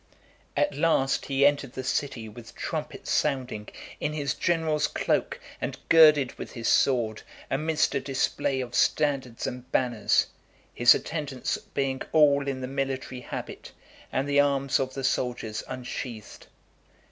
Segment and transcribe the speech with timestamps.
[0.57, 0.61] XI.
[0.63, 3.69] At last he entered the City with trumpets sounding,
[3.99, 9.71] in his general's cloak, and girded with his sword, amidst a display of standards and
[9.71, 10.25] banners;
[10.73, 13.73] his attendants being all in the military habit,
[14.11, 16.47] and the arms of the soldiers unsheathed.